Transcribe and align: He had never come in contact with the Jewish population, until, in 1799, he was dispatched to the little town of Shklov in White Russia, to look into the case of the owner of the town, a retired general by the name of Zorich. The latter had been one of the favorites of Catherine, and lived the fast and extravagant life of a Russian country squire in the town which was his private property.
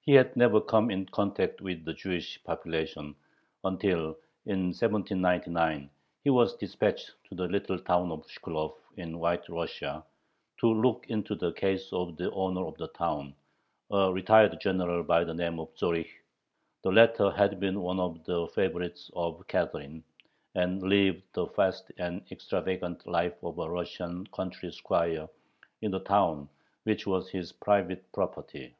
He 0.00 0.14
had 0.14 0.34
never 0.34 0.60
come 0.60 0.90
in 0.90 1.06
contact 1.06 1.60
with 1.60 1.84
the 1.84 1.92
Jewish 1.92 2.42
population, 2.42 3.14
until, 3.62 4.16
in 4.46 4.68
1799, 4.72 5.90
he 6.24 6.30
was 6.30 6.56
dispatched 6.56 7.12
to 7.28 7.34
the 7.36 7.44
little 7.46 7.78
town 7.78 8.10
of 8.10 8.26
Shklov 8.26 8.74
in 8.96 9.18
White 9.20 9.48
Russia, 9.50 10.04
to 10.58 10.66
look 10.72 11.04
into 11.08 11.34
the 11.36 11.52
case 11.52 11.92
of 11.92 12.16
the 12.16 12.32
owner 12.32 12.66
of 12.66 12.76
the 12.78 12.88
town, 12.88 13.34
a 13.90 14.10
retired 14.12 14.58
general 14.58 15.04
by 15.04 15.22
the 15.22 15.34
name 15.34 15.60
of 15.60 15.68
Zorich. 15.76 16.08
The 16.82 16.90
latter 16.90 17.30
had 17.30 17.60
been 17.60 17.80
one 17.80 18.00
of 18.00 18.24
the 18.24 18.48
favorites 18.54 19.10
of 19.14 19.46
Catherine, 19.48 20.02
and 20.54 20.82
lived 20.82 21.22
the 21.34 21.46
fast 21.48 21.92
and 21.98 22.24
extravagant 22.32 23.06
life 23.06 23.40
of 23.44 23.58
a 23.58 23.70
Russian 23.70 24.26
country 24.28 24.72
squire 24.72 25.28
in 25.82 25.90
the 25.90 26.00
town 26.00 26.48
which 26.84 27.06
was 27.06 27.28
his 27.28 27.52
private 27.52 28.10
property. 28.12 28.74